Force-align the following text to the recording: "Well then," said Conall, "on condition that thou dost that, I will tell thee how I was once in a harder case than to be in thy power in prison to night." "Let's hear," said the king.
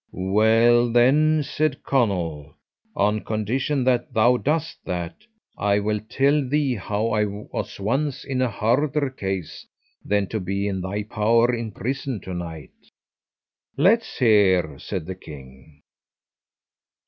"Well 0.11 0.91
then," 0.91 1.43
said 1.43 1.83
Conall, 1.83 2.55
"on 2.95 3.19
condition 3.19 3.83
that 3.83 4.11
thou 4.15 4.37
dost 4.37 4.83
that, 4.83 5.13
I 5.59 5.77
will 5.77 5.99
tell 6.09 6.43
thee 6.43 6.73
how 6.73 7.09
I 7.09 7.25
was 7.27 7.79
once 7.79 8.25
in 8.25 8.41
a 8.41 8.49
harder 8.49 9.11
case 9.11 9.67
than 10.03 10.25
to 10.29 10.39
be 10.39 10.67
in 10.67 10.81
thy 10.81 11.03
power 11.03 11.53
in 11.53 11.71
prison 11.71 12.19
to 12.21 12.33
night." 12.33 12.71
"Let's 13.77 14.17
hear," 14.17 14.79
said 14.79 15.05
the 15.05 15.13
king. 15.13 15.83